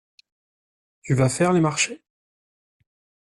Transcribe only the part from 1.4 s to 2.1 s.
les marchés?